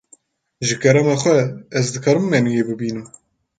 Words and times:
Ji 0.67 0.75
kerema 0.85 1.13
xwe, 1.21 1.37
ez 1.77 1.85
dikarim 1.93 2.25
menûyê 2.31 2.63
bibînim. 2.67 3.05